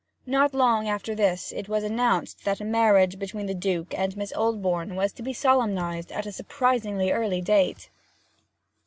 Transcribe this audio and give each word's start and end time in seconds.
Not 0.25 0.55
long 0.55 0.87
after 0.89 1.13
this 1.13 1.51
it 1.51 1.69
was 1.69 1.83
announced 1.83 2.43
that 2.43 2.59
a 2.59 2.65
marriage 2.65 3.19
between 3.19 3.45
the 3.45 3.53
Duke 3.53 3.93
and 3.95 4.17
Miss 4.17 4.33
Oldbourne 4.35 4.95
was 4.95 5.11
to 5.13 5.21
be 5.21 5.31
solemnized 5.31 6.11
at 6.11 6.25
a 6.25 6.31
surprisingly 6.31 7.11
early 7.11 7.39
date. 7.39 7.87